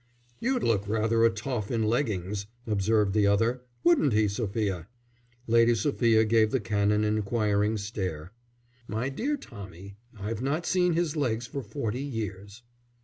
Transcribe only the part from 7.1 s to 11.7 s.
inquiring stare. "My dear Tommy, I've not seen his legs for